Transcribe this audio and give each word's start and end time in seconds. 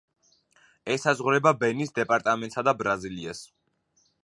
ესაზღვრება 0.93 1.51
ბენის 1.65 1.93
დეპარტამენტსა 1.99 2.65
და 2.69 2.75
ბრაზილიას. 2.83 3.45